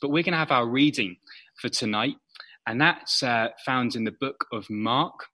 [0.00, 1.16] But we're going to have our reading
[1.56, 2.16] for tonight,
[2.66, 5.26] and that's uh, found in the book of Mark,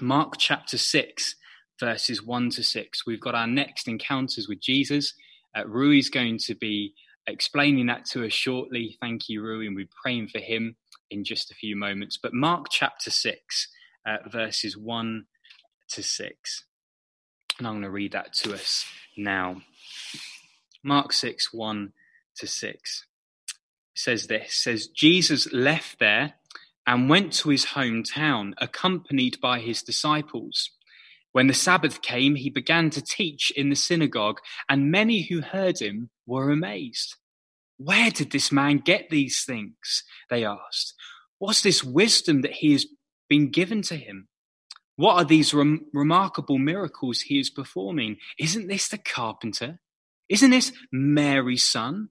[0.00, 1.36] Mark chapter 6,
[1.78, 3.06] verses 1 to 6.
[3.06, 5.14] We've got our next encounters with Jesus.
[5.56, 6.94] Uh, Rui's going to be
[7.26, 8.96] explaining that to us shortly.
[9.00, 10.76] Thank you, Rui, and we're praying for him
[11.10, 12.18] in just a few moments.
[12.20, 13.68] But Mark chapter 6,
[14.06, 15.26] uh, verses 1
[15.90, 16.64] to 6.
[17.58, 18.84] And I'm going to read that to us
[19.16, 19.62] now.
[20.82, 21.92] Mark 6, 1
[22.36, 23.04] to 6
[23.94, 26.34] says this says Jesus left there
[26.86, 30.70] and went to his hometown accompanied by his disciples.
[31.32, 35.80] When the Sabbath came, he began to teach in the synagogue, and many who heard
[35.80, 37.16] him were amazed.
[37.76, 40.04] Where did this man get these things?
[40.30, 40.94] They asked.
[41.38, 42.86] What's this wisdom that he has
[43.28, 44.28] been given to him?
[44.96, 48.18] What are these rem- remarkable miracles he is performing?
[48.38, 49.80] Isn't this the carpenter?
[50.28, 52.10] Isn't this Mary's son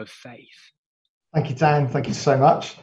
[0.00, 0.48] of faith.
[1.34, 1.88] Thank you, Dan.
[1.88, 2.76] Thank you so much.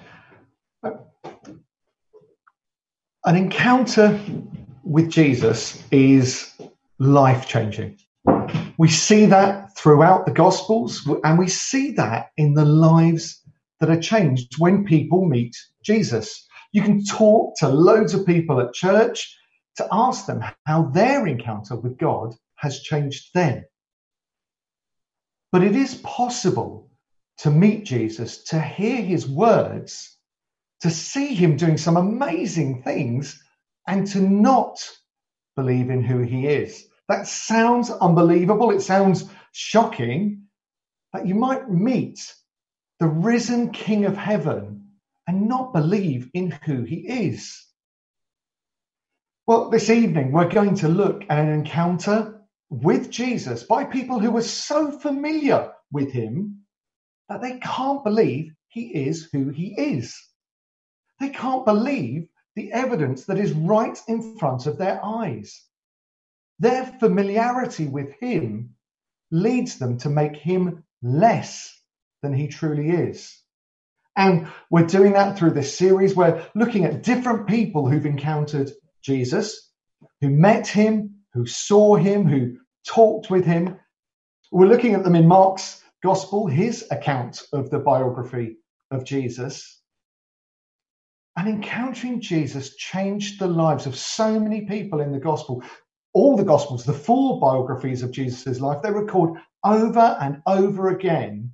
[3.25, 4.19] An encounter
[4.83, 6.53] with Jesus is
[6.99, 7.97] life changing.
[8.77, 13.41] We see that throughout the Gospels, and we see that in the lives
[13.79, 16.47] that are changed when people meet Jesus.
[16.71, 19.35] You can talk to loads of people at church
[19.77, 23.63] to ask them how their encounter with God has changed them.
[25.51, 26.86] But it is possible
[27.39, 30.17] to meet Jesus, to hear his words,
[30.81, 33.41] to see him doing some amazing things,
[33.87, 34.79] and to not
[35.55, 36.87] believe in who he is.
[37.09, 38.71] That sounds unbelievable.
[38.71, 40.43] It sounds shocking
[41.13, 42.33] that you might meet
[42.99, 44.89] the risen King of heaven
[45.27, 47.65] and not believe in who he is.
[49.45, 54.31] Well, this evening we're going to look at an encounter with Jesus by people who
[54.31, 56.65] were so familiar with him
[57.29, 60.17] that they can't believe he is who he is.
[61.19, 65.63] They can't believe the evidence that is right in front of their eyes.
[66.59, 68.75] Their familiarity with him
[69.31, 71.79] leads them to make him less
[72.21, 73.39] than he truly is.
[74.15, 76.15] And we're doing that through this series.
[76.15, 78.71] We're looking at different people who've encountered
[79.03, 79.69] Jesus,
[80.21, 82.57] who met him, who saw him, who
[82.87, 83.77] talked with him.
[84.51, 88.57] We're looking at them in Mark's gospel, his account of the biography
[88.91, 89.81] of Jesus.
[91.35, 95.63] And encountering Jesus changed the lives of so many people in the gospel.
[96.13, 101.51] All the gospels, the four biographies of Jesus' life, they record over and over again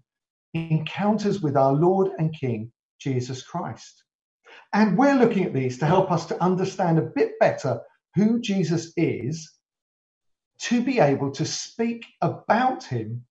[0.53, 4.03] encounters with our Lord and King, Jesus Christ.
[4.71, 7.81] And we're looking at these to help us to understand a bit better
[8.15, 9.51] who Jesus is,
[10.61, 13.25] to be able to speak about him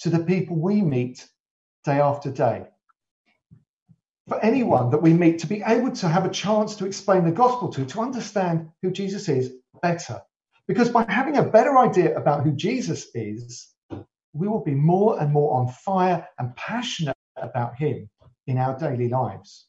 [0.00, 1.26] to the people we meet
[1.84, 2.66] day after day.
[4.28, 7.32] For anyone that we meet, to be able to have a chance to explain the
[7.32, 10.20] gospel to, to understand who Jesus is better.
[10.66, 13.68] Because by having a better idea about who Jesus is,
[14.34, 18.08] we will be more and more on fire and passionate about Him
[18.46, 19.66] in our daily lives.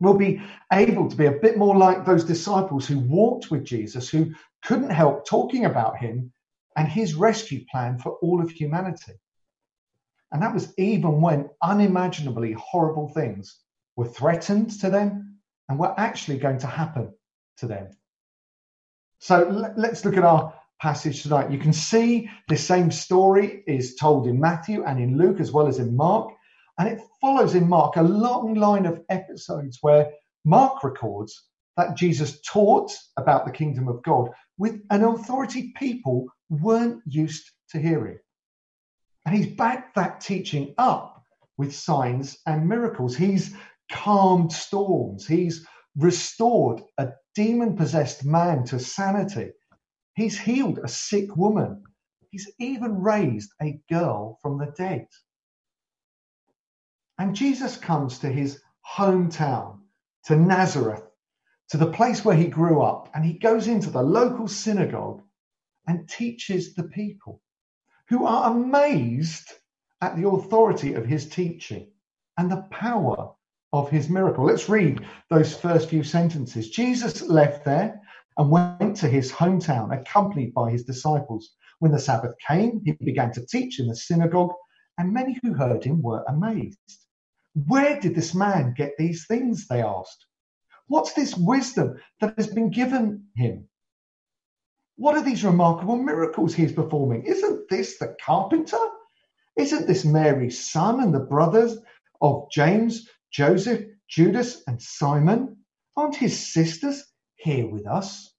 [0.00, 4.08] We'll be able to be a bit more like those disciples who walked with Jesus,
[4.08, 4.34] who
[4.64, 6.32] couldn't help talking about Him
[6.76, 9.12] and His rescue plan for all of humanity.
[10.32, 13.58] And that was even when unimaginably horrible things
[13.96, 17.12] were threatened to them and were actually going to happen
[17.58, 17.90] to them.
[19.18, 21.50] So let's look at our passage tonight.
[21.50, 25.66] You can see the same story is told in Matthew and in Luke as well
[25.66, 26.32] as in Mark.
[26.78, 30.10] And it follows in Mark a long line of episodes where
[30.44, 37.02] Mark records that Jesus taught about the kingdom of God with an authority people weren't
[37.06, 38.18] used to hearing.
[39.26, 41.24] And he's backed that teaching up
[41.56, 43.16] with signs and miracles.
[43.16, 43.54] He's
[43.92, 45.26] calmed storms.
[45.26, 49.50] He's restored a demon possessed man to sanity.
[50.14, 51.82] He's healed a sick woman.
[52.30, 55.06] He's even raised a girl from the dead.
[57.18, 58.62] And Jesus comes to his
[58.96, 59.80] hometown,
[60.24, 61.02] to Nazareth,
[61.68, 65.22] to the place where he grew up, and he goes into the local synagogue
[65.86, 67.42] and teaches the people
[68.10, 69.52] who are amazed
[70.02, 71.86] at the authority of his teaching
[72.36, 73.32] and the power
[73.72, 74.44] of his miracle.
[74.44, 76.70] Let's read those first few sentences.
[76.70, 78.00] Jesus left there
[78.36, 81.54] and went to his hometown, accompanied by his disciples.
[81.78, 84.52] When the Sabbath came, he began to teach in the synagogue,
[84.98, 86.78] and many who heard him were amazed.
[87.68, 89.68] Where did this man get these things?
[89.68, 90.26] They asked.
[90.88, 93.68] What's this wisdom that has been given him?
[95.00, 97.24] What are these remarkable miracles he's performing?
[97.24, 98.76] Isn't this the carpenter?
[99.56, 101.78] Isn't this Mary's son and the brothers
[102.20, 105.56] of James, Joseph, Judas, and Simon?
[105.96, 107.02] Aren't his sisters
[107.36, 108.34] here with us?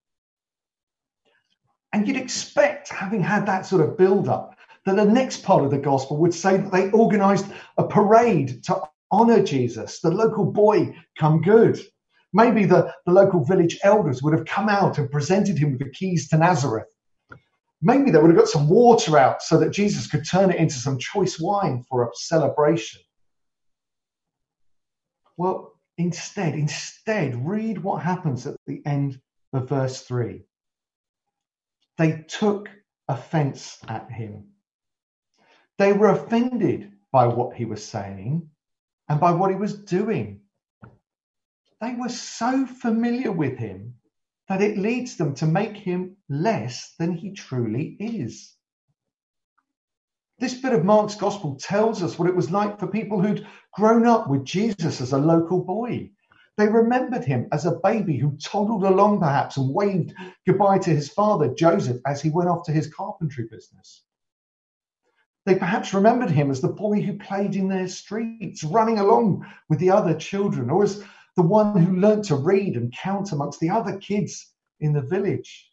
[1.93, 4.55] And you'd expect, having had that sort of build up,
[4.85, 7.47] that the next part of the gospel would say that they organized
[7.79, 11.81] a parade to honor Jesus, the local boy come good.
[12.33, 15.89] Maybe the, the local village elders would have come out and presented him with the
[15.89, 16.87] keys to Nazareth.
[17.81, 20.75] Maybe they would have got some water out so that Jesus could turn it into
[20.75, 23.01] some choice wine for a celebration.
[25.35, 29.19] Well, instead, instead, read what happens at the end
[29.53, 30.43] of verse 3.
[31.97, 32.69] They took
[33.07, 34.51] offense at him.
[35.77, 38.49] They were offended by what he was saying
[39.09, 40.40] and by what he was doing.
[41.81, 43.95] They were so familiar with him
[44.47, 48.55] that it leads them to make him less than he truly is.
[50.37, 54.05] This bit of Mark's gospel tells us what it was like for people who'd grown
[54.05, 56.11] up with Jesus as a local boy.
[56.57, 60.13] They remembered him as a baby who toddled along, perhaps, and waved
[60.45, 64.03] goodbye to his father, Joseph, as he went off to his carpentry business.
[65.45, 69.79] They perhaps remembered him as the boy who played in their streets, running along with
[69.79, 71.03] the other children, or as
[71.41, 75.67] the one who learnt to read and count amongst the other kids in the village.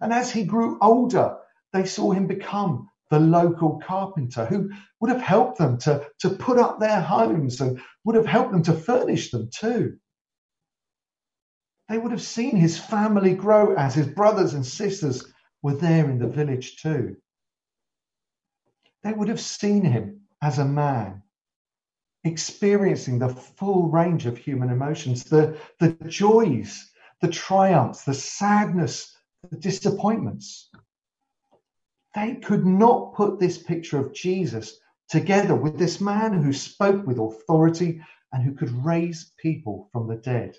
[0.00, 1.38] And as he grew older,
[1.72, 6.58] they saw him become the local carpenter who would have helped them to, to put
[6.58, 9.98] up their homes and would have helped them to furnish them too.
[11.88, 15.24] They would have seen his family grow as his brothers and sisters
[15.62, 17.18] were there in the village too.
[19.04, 21.22] They would have seen him as a man,
[22.24, 26.90] experiencing the full range of human emotions, the, the joys,
[27.20, 29.16] the triumphs, the sadness,
[29.50, 30.70] the disappointments
[32.14, 34.78] they could not put this picture of Jesus
[35.08, 38.00] together with this man who spoke with authority
[38.32, 40.56] and who could raise people from the dead.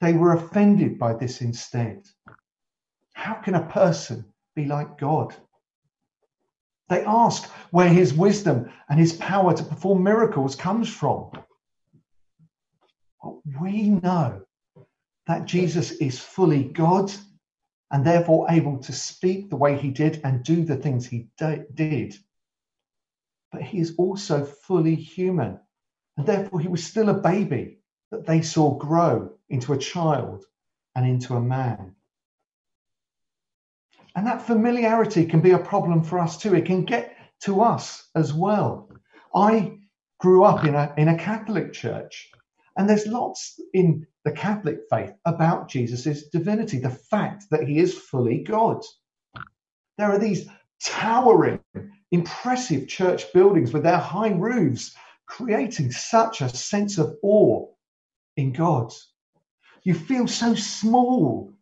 [0.00, 2.06] They were offended by this instead.
[3.14, 5.34] How can a person be like God?
[6.88, 11.30] They ask where his wisdom and his power to perform miracles comes from.
[13.22, 14.42] Well, we know
[15.26, 17.12] that Jesus is fully God
[17.90, 22.14] and therefore able to speak the way he did and do the things he did.
[23.50, 25.60] But he is also fully human,
[26.16, 27.78] and therefore he was still a baby
[28.10, 30.44] that they saw grow into a child
[30.94, 31.94] and into a man.
[34.14, 36.54] And that familiarity can be a problem for us too.
[36.54, 38.88] It can get to us as well.
[39.34, 39.78] I
[40.20, 42.30] grew up in a, in a Catholic church,
[42.76, 47.98] and there's lots in the Catholic faith about Jesus' divinity, the fact that he is
[47.98, 48.82] fully God.
[49.98, 50.46] There are these
[50.82, 51.60] towering,
[52.10, 54.94] impressive church buildings with their high roofs,
[55.26, 57.66] creating such a sense of awe
[58.36, 58.92] in God.
[59.82, 61.52] You feel so small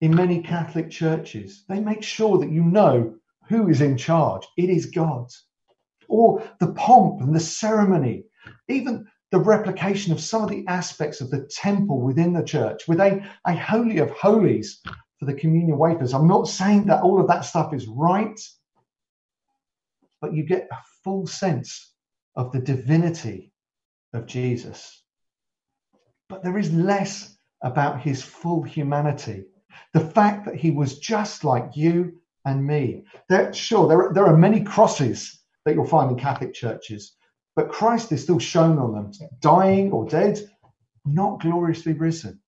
[0.00, 1.64] in many Catholic churches.
[1.68, 3.14] They make sure that you know
[3.48, 4.46] who is in charge.
[4.56, 5.28] It is God.
[6.08, 8.24] Or the pomp and the ceremony,
[8.68, 13.00] even the replication of some of the aspects of the temple within the church with
[13.00, 14.80] a, a holy of holies
[15.18, 16.14] for the communion wafers.
[16.14, 18.38] I'm not saying that all of that stuff is right,
[20.20, 21.92] but you get a full sense
[22.36, 23.52] of the divinity
[24.12, 25.02] of Jesus.
[26.28, 29.46] But there is less about his full humanity.
[29.92, 33.04] The fact that he was just like you and me.
[33.28, 37.16] There, sure, there are, there are many crosses that you'll find in Catholic churches
[37.56, 40.40] but Christ is still shown on them, dying or dead,
[41.04, 42.40] not gloriously risen.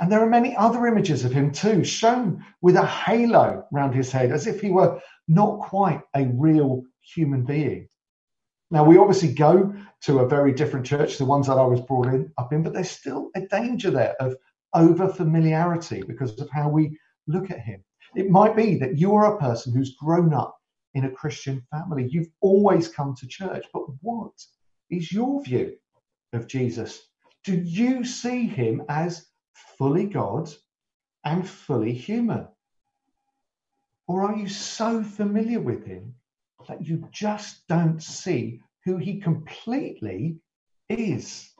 [0.00, 4.12] And there are many other images of him too, shown with a halo round his
[4.12, 7.88] head, as if he were not quite a real human being.
[8.70, 12.06] Now, we obviously go to a very different church, the ones that I was brought
[12.06, 14.36] in, up in, but there's still a danger there of
[14.74, 17.82] over familiarity because of how we look at him.
[18.16, 20.56] It might be that you are a person who's grown up
[20.94, 22.08] in a Christian family.
[22.08, 24.32] You've always come to church, but what
[24.90, 25.76] is your view
[26.32, 27.08] of Jesus?
[27.44, 29.26] Do you see him as
[29.78, 30.50] fully God
[31.24, 32.48] and fully human?
[34.06, 36.14] Or are you so familiar with him
[36.68, 40.38] that you just don't see who he completely
[40.88, 41.50] is.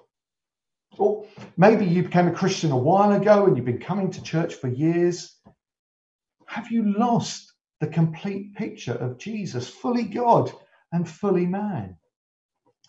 [0.98, 1.24] Or
[1.56, 4.68] maybe you became a Christian a while ago and you've been coming to church for
[4.68, 5.36] years.
[6.46, 10.50] Have you lost the complete picture of Jesus, fully God
[10.92, 11.96] and fully man?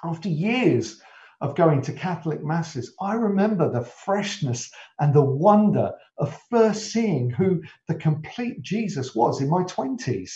[0.03, 1.01] After years
[1.41, 7.29] of going to Catholic masses, I remember the freshness and the wonder of first seeing
[7.29, 10.31] who the complete Jesus was in my 20s.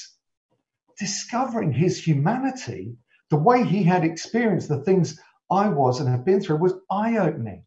[0.99, 2.95] Discovering his humanity,
[3.29, 5.19] the way he had experienced the things
[5.53, 7.65] I was and have been through was eye opening.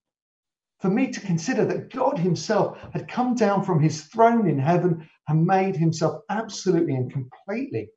[0.81, 5.09] For me to consider that God Himself had come down from His throne in heaven
[5.29, 7.89] and made Himself absolutely and completely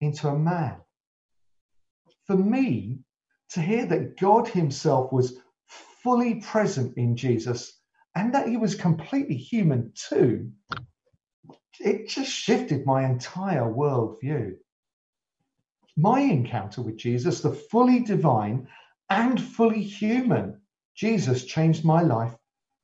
[0.00, 0.76] into a man.
[2.26, 3.00] For me
[3.50, 7.80] to hear that God Himself was fully present in Jesus
[8.14, 10.52] and that He was completely human too,
[11.80, 14.56] it just shifted my entire worldview.
[15.96, 18.68] My encounter with Jesus, the fully divine
[19.10, 20.60] and fully human
[20.94, 22.34] Jesus changed my life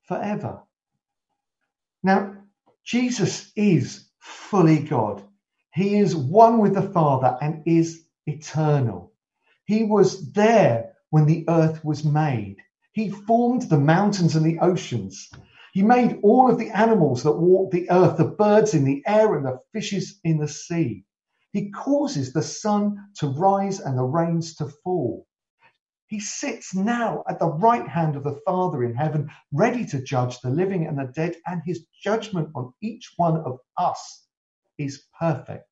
[0.03, 0.61] forever.
[2.01, 2.35] Now,
[2.85, 5.23] Jesus is fully God.
[5.73, 9.11] He is one with the Father and is eternal.
[9.65, 12.57] He was there when the earth was made.
[12.93, 15.29] He formed the mountains and the oceans.
[15.73, 19.35] He made all of the animals that walk the earth, the birds in the air
[19.35, 21.03] and the fishes in the sea.
[21.51, 25.27] He causes the sun to rise and the rains to fall.
[26.15, 30.39] He sits now at the right hand of the Father in heaven, ready to judge
[30.39, 34.25] the living and the dead, and his judgment on each one of us
[34.77, 35.67] is perfect.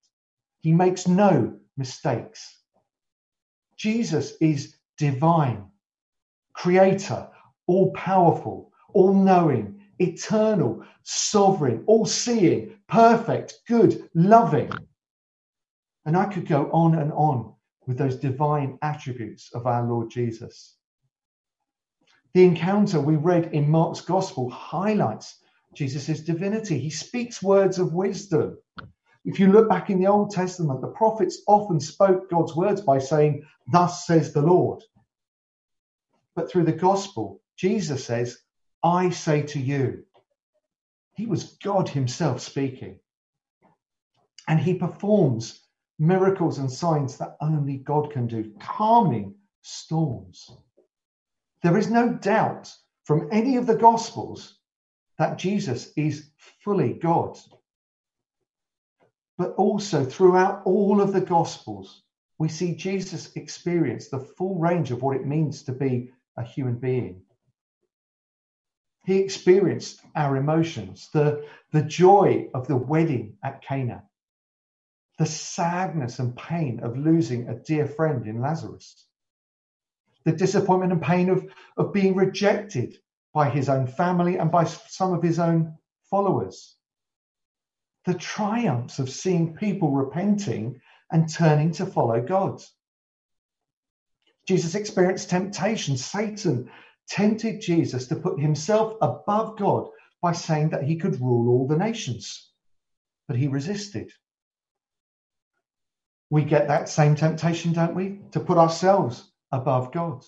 [0.60, 2.60] He makes no mistakes.
[3.78, 5.72] Jesus is divine,
[6.52, 7.30] creator,
[7.68, 14.72] all powerful, all knowing, eternal, sovereign, all seeing, perfect, good, loving.
[16.06, 17.54] And I could go on and on
[17.88, 20.75] with those divine attributes of our Lord Jesus.
[22.34, 25.40] The encounter we read in Mark's gospel highlights
[25.74, 26.80] Jesus' divinity.
[26.80, 28.58] He speaks words of wisdom.
[29.25, 33.00] If you look back in the Old Testament, the prophets often spoke God's words by
[33.00, 34.84] saying, Thus says the Lord.
[36.36, 38.38] But through the gospel, Jesus says,
[38.84, 40.04] I say to you.
[41.16, 43.00] He was God Himself speaking.
[44.48, 45.62] And He performs
[46.00, 50.50] miracles and signs that only God can do, calming storms.
[51.62, 54.60] There is no doubt from any of the Gospels
[55.18, 57.38] that Jesus is fully God.
[59.38, 62.04] But also throughout all of the Gospels,
[62.38, 66.76] we see Jesus experience the full range of what it means to be a human
[66.76, 67.22] being.
[69.06, 74.04] He experienced our emotions, the, the joy of the wedding at Cana,
[75.24, 79.06] the sadness and pain of losing a dear friend in Lazarus,
[80.25, 82.98] the disappointment and pain of, of being rejected
[83.34, 85.77] by his own family and by some of his own
[86.10, 86.75] followers,
[88.03, 92.62] the triumphs of seeing people repenting and turning to follow God.
[94.46, 95.96] Jesus experienced temptation.
[95.96, 96.70] Satan
[97.08, 99.88] tempted Jesus to put himself above God
[100.22, 102.51] by saying that he could rule all the nations,
[103.30, 104.12] but he resisted
[106.34, 108.20] we get that same temptation, don't we?
[108.32, 110.24] To put ourselves above God.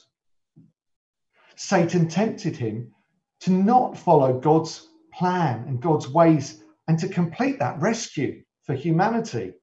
[1.56, 2.92] Satan tempted him
[3.40, 9.54] to not follow God's plan and God's ways and to complete that rescue for humanity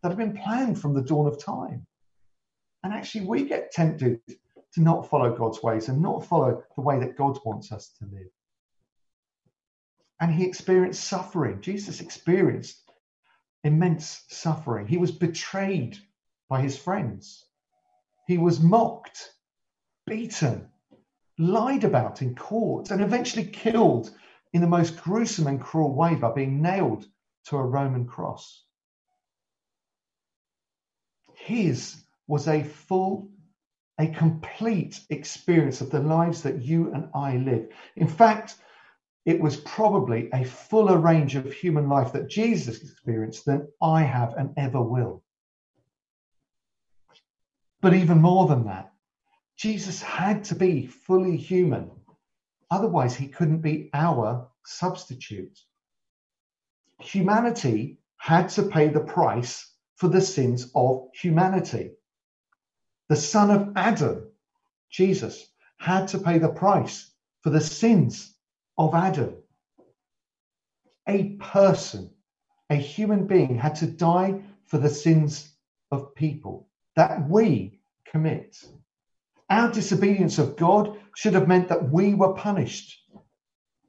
[0.00, 1.84] that had been planned from the dawn of time.
[2.84, 4.20] And actually, we get tempted
[4.74, 8.04] to not follow God's ways and not follow the way that God wants us to
[8.04, 8.30] live.
[10.20, 11.60] And he experienced suffering.
[11.60, 12.87] Jesus experienced
[13.64, 14.86] immense suffering.
[14.86, 15.98] He was betrayed
[16.48, 17.44] by his friends.
[18.26, 19.32] He was mocked,
[20.06, 20.68] beaten,
[21.38, 24.10] lied about in court, and eventually killed
[24.52, 27.06] in the most gruesome and cruel way by being nailed
[27.46, 28.64] to a Roman cross.
[31.34, 33.30] His was a full,
[33.98, 37.68] a complete experience of the lives that you and I live.
[37.96, 38.56] In fact,
[39.28, 44.32] it was probably a fuller range of human life that Jesus experienced than I have
[44.38, 45.22] and ever will.
[47.82, 48.90] But even more than that,
[49.54, 51.90] Jesus had to be fully human.
[52.70, 55.58] Otherwise, he couldn't be our substitute.
[56.98, 61.90] Humanity had to pay the price for the sins of humanity.
[63.10, 64.30] The son of Adam,
[64.88, 67.10] Jesus, had to pay the price
[67.42, 68.34] for the sins
[68.78, 69.34] of Adam.
[71.08, 72.10] A person,
[72.70, 75.52] a human being, had to die for the sins
[75.90, 78.56] of people that we commit.
[79.50, 82.94] Our disobedience of God should have meant that we were punished.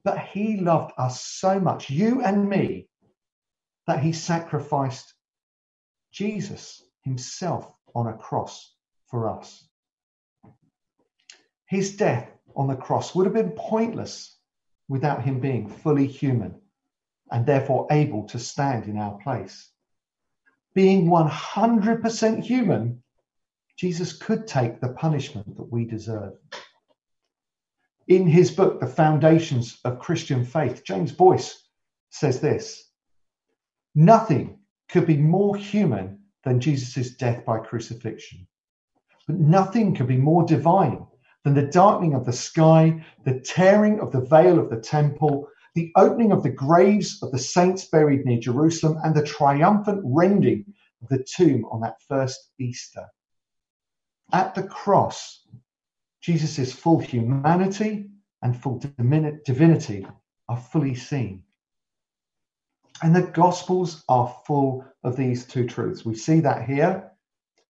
[0.02, 2.88] But He loved us so much, you and me,
[3.86, 5.14] that He sacrificed
[6.12, 8.74] Jesus Himself on a cross
[9.08, 9.68] for us.
[11.66, 14.39] His death on the cross would have been pointless
[14.90, 16.60] without Him being fully human
[17.30, 19.70] and therefore able to stand in our place.
[20.74, 23.02] Being 100% human,
[23.76, 26.32] Jesus could take the punishment that we deserve.
[28.08, 31.68] In his book, The Foundations of Christian Faith, James Boice
[32.10, 32.90] says this
[33.94, 38.48] Nothing could be more human than Jesus' death by crucifixion.
[39.28, 41.06] But nothing could be more divine
[41.44, 45.92] than the darkening of the sky, the tearing of the veil of the temple, the
[45.96, 51.08] opening of the graves of the saints buried near Jerusalem, and the triumphant rending of
[51.08, 53.06] the tomb on that first Easter.
[54.32, 55.46] At the cross,
[56.20, 58.10] Jesus' full humanity
[58.42, 60.06] and full divinity
[60.48, 61.44] are fully seen.
[63.02, 66.04] And the Gospels are full of these two truths.
[66.04, 67.10] We see that here,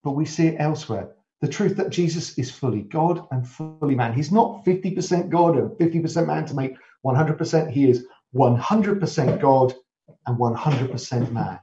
[0.02, 1.14] but we see it elsewhere.
[1.40, 4.12] The truth that Jesus is fully God and fully man.
[4.12, 7.70] He's not 50% God and 50% man to make 100%.
[7.70, 9.74] He is 100% God
[10.26, 11.60] and 100% man.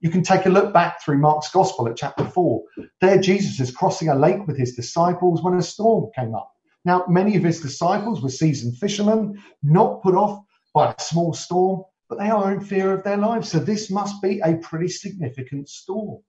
[0.00, 2.62] You can take a look back through Mark's Gospel at chapter 4.
[3.00, 6.50] There, Jesus is crossing a lake with his disciples when a storm came up.
[6.84, 11.84] Now, many of his disciples were seasoned fishermen, not put off by a small storm,
[12.10, 13.50] but they are in fear of their lives.
[13.50, 16.20] So, this must be a pretty significant storm.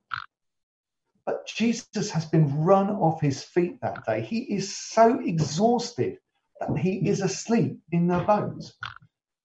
[1.25, 4.21] But Jesus has been run off his feet that day.
[4.21, 6.17] He is so exhausted
[6.59, 8.71] that he is asleep in the boat.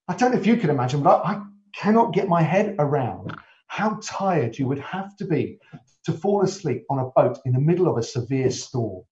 [0.07, 3.33] I don't know if you can imagine, but I, cannot get my head around
[3.69, 5.59] how tired you would have to be
[6.05, 9.05] to fall asleep on a boat in the middle of a severe storm.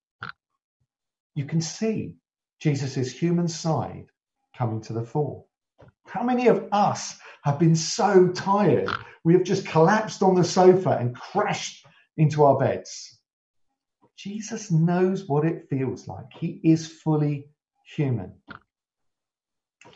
[1.35, 2.15] You can see
[2.61, 4.07] Jesus' human side
[4.57, 5.45] coming to the fore.
[6.07, 8.91] How many of us have been so tired
[9.25, 11.87] we have just collapsed on the sofa and crashed
[12.19, 13.19] into our beds?
[14.17, 16.27] Jesus knows what it feels like.
[16.39, 17.49] He is fully
[17.97, 18.35] human.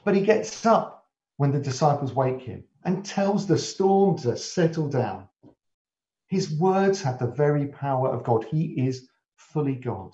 [0.05, 1.05] But he gets up
[1.37, 5.29] when the disciples wake him and tells the storm to settle down.
[6.29, 8.45] His words have the very power of God.
[8.45, 10.13] He is fully God.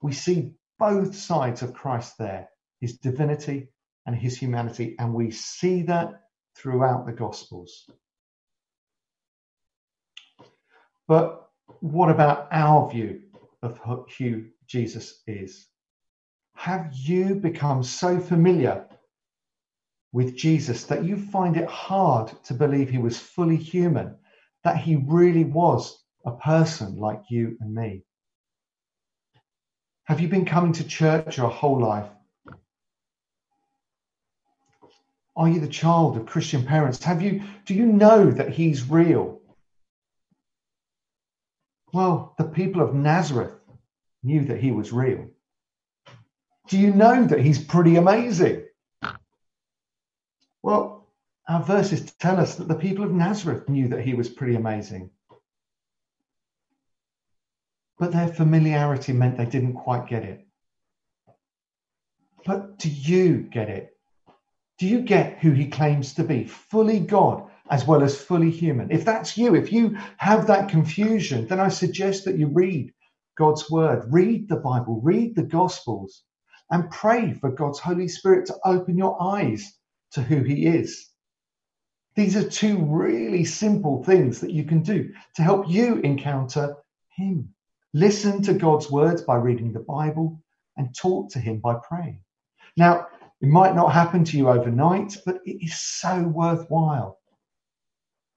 [0.00, 2.48] We see both sides of Christ there
[2.84, 3.66] his divinity
[4.04, 6.20] and his humanity, and we see that
[6.54, 7.88] throughout the Gospels.
[11.06, 11.48] But
[11.80, 13.22] what about our view
[13.62, 15.66] of who Jesus is?
[16.54, 18.86] Have you become so familiar
[20.12, 24.16] with Jesus that you find it hard to believe he was fully human,
[24.62, 28.04] that he really was a person like you and me?
[30.04, 32.08] Have you been coming to church your whole life?
[35.36, 37.02] Are you the child of Christian parents?
[37.02, 39.33] Have you do you know that he's real?
[41.94, 43.54] Well, the people of Nazareth
[44.24, 45.28] knew that he was real.
[46.66, 48.64] Do you know that he's pretty amazing?
[50.60, 51.06] Well,
[51.48, 55.10] our verses tell us that the people of Nazareth knew that he was pretty amazing.
[57.96, 60.44] But their familiarity meant they didn't quite get it.
[62.44, 63.96] But do you get it?
[64.78, 66.46] Do you get who he claims to be?
[66.46, 68.90] Fully God as well as fully human.
[68.90, 72.92] If that's you, if you have that confusion, then I suggest that you read
[73.36, 76.22] God's word, read the Bible, read the Gospels,
[76.70, 79.78] and pray for God's Holy Spirit to open your eyes
[80.12, 81.10] to who He is.
[82.14, 86.76] These are two really simple things that you can do to help you encounter
[87.16, 87.54] Him.
[87.92, 90.40] Listen to God's words by reading the Bible
[90.76, 92.20] and talk to Him by praying.
[92.76, 93.06] Now,
[93.40, 97.18] it might not happen to you overnight, but it is so worthwhile.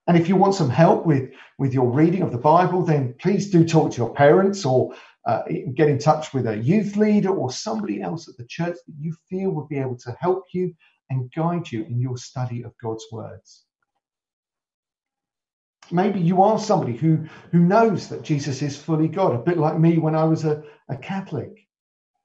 [0.07, 3.49] And if you want some help with, with your reading of the Bible, then please
[3.49, 4.93] do talk to your parents or
[5.25, 5.43] uh,
[5.75, 9.13] get in touch with a youth leader or somebody else at the church that you
[9.29, 10.73] feel would be able to help you
[11.09, 13.65] and guide you in your study of God's words.
[15.91, 19.77] Maybe you are somebody who, who knows that Jesus is fully God, a bit like
[19.77, 21.67] me when I was a, a Catholic.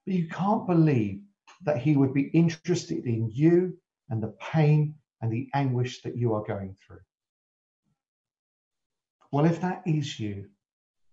[0.05, 1.21] But you can't believe
[1.63, 3.77] that he would be interested in you
[4.09, 6.99] and the pain and the anguish that you are going through.
[9.33, 10.49] Well, if that is you,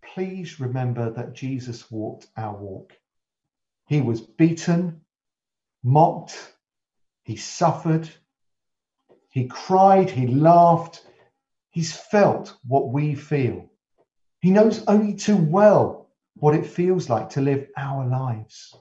[0.03, 2.93] please remember that Jesus walked our walk.
[3.87, 5.01] He was beaten,
[5.83, 6.37] mocked,
[7.23, 8.11] he suffered,
[9.31, 11.03] he cried, he laughed,
[11.71, 13.71] he's felt what we feel.
[14.43, 18.77] He knows only too well what it feels like to live our lives.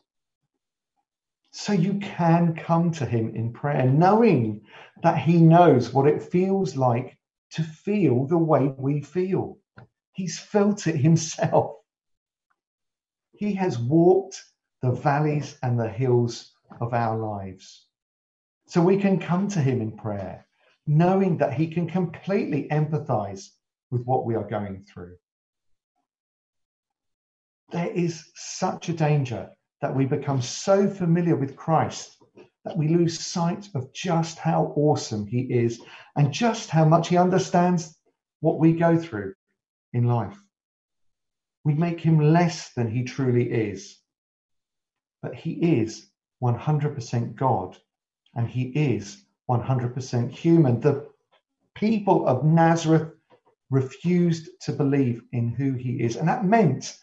[1.52, 4.66] So you can come to him in prayer, knowing
[5.02, 7.19] that he knows what it feels like
[7.52, 9.58] to feel the way we feel.
[10.14, 11.76] He's felt it himself.
[13.34, 14.44] He has walked
[14.82, 17.88] the valleys and the hills of our lives.
[18.68, 20.46] So we can come to him in prayer,
[20.86, 23.48] knowing that he can completely empathize
[23.92, 25.16] with what we are going through.
[27.72, 29.50] There is such a danger
[29.82, 32.18] that we become so familiar with Christ
[32.70, 35.82] that we lose sight of just how awesome he is
[36.16, 37.98] and just how much he understands
[38.42, 39.34] what we go through
[39.94, 40.38] in life.
[41.64, 43.98] We make him less than he truly is.
[45.24, 46.12] But he is
[46.44, 47.76] 100% God
[48.36, 50.80] and he is 100% human.
[50.80, 51.10] The
[51.74, 53.14] people of Nazareth
[53.72, 56.18] refused to believe in who he is.
[56.18, 56.96] And that meant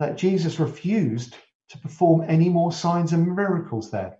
[0.00, 1.36] that Jesus refused
[1.68, 4.16] to perform any more signs and miracles there.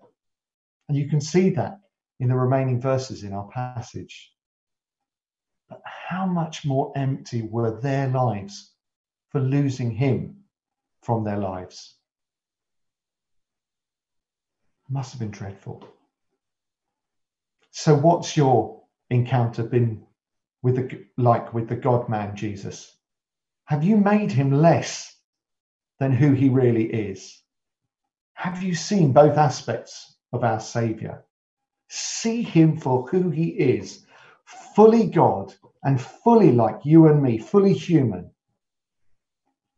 [0.88, 1.80] And you can see that
[2.20, 4.32] in the remaining verses in our passage.
[5.68, 8.72] But how much more empty were their lives
[9.30, 10.36] for losing him
[11.02, 11.96] from their lives?
[14.88, 15.86] It must have been dreadful.
[17.72, 20.06] So, what's your encounter been
[20.62, 22.96] with the like with the God man Jesus?
[23.64, 25.16] Have you made him less
[25.98, 27.42] than who he really is?
[28.34, 31.24] Have you seen both aspects of our Saviour?
[31.88, 34.06] See him for who he is,
[34.74, 38.30] fully God and fully like you and me, fully human.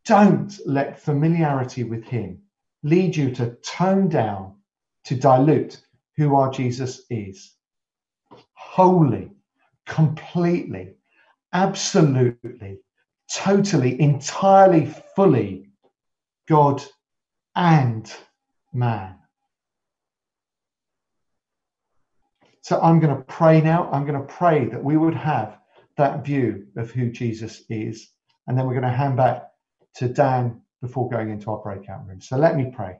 [0.05, 2.43] Don't let familiarity with him
[2.83, 4.55] lead you to tone down,
[5.05, 5.81] to dilute
[6.17, 7.55] who our Jesus is.
[8.55, 9.31] Holy,
[9.87, 10.95] completely,
[11.53, 12.79] absolutely,
[13.33, 15.71] totally, entirely, fully
[16.47, 16.83] God
[17.55, 18.11] and
[18.73, 19.18] man.
[22.69, 23.89] So I'm going to pray now.
[23.91, 25.57] I'm going to pray that we would have
[25.97, 28.11] that view of who Jesus is.
[28.47, 29.45] And then we're going to hand back
[29.95, 32.21] to Dan before going into our breakout room.
[32.21, 32.99] So let me pray.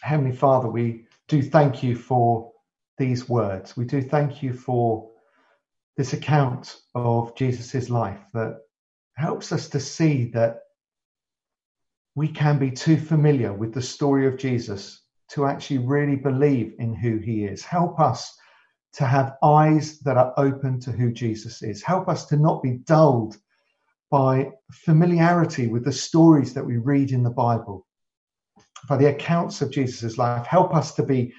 [0.00, 2.50] Heavenly Father, we do thank you for
[2.98, 3.76] these words.
[3.76, 5.08] We do thank you for
[5.96, 8.58] this account of Jesus' life that
[9.14, 10.62] helps us to see that
[12.16, 16.94] we can be too familiar with the story of Jesus to actually really believe in
[16.94, 17.64] who he is.
[17.64, 18.36] Help us
[18.94, 21.82] to have eyes that are open to who Jesus is.
[21.82, 23.36] Help us to not be dulled
[24.10, 27.86] by familiarity with the stories that we read in the Bible,
[28.88, 30.46] by the accounts of Jesus' life.
[30.46, 31.34] Help us to be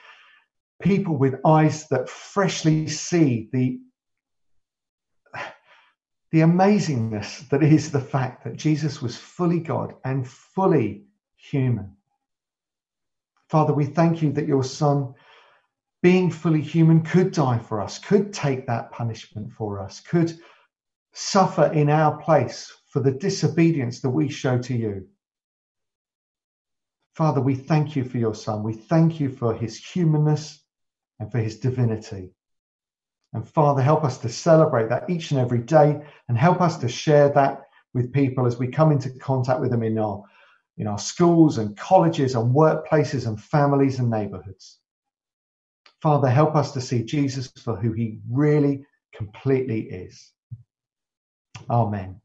[0.82, 3.80] people with eyes that freshly see the
[6.32, 11.06] the amazingness that is the fact that Jesus was fully God and fully
[11.38, 11.97] human.
[13.50, 15.14] Father, we thank you that your Son,
[16.04, 20.38] being fully human, could die for us, could take that punishment for us, could
[21.14, 25.08] suffer in our place for the disobedience that we show to you.
[27.16, 28.62] Father, we thank you for your Son.
[28.62, 30.62] We thank you for his humanness
[31.20, 32.32] and for his divinity.
[33.34, 36.88] And Father, help us to celebrate that each and every day and help us to
[36.88, 37.62] share that
[37.94, 40.24] with people as we come into contact with them in our,
[40.78, 44.80] in our schools and colleges and workplaces and families and neighborhoods.
[46.02, 50.32] Father, help us to see Jesus for who he really completely is.
[51.70, 52.22] Amen.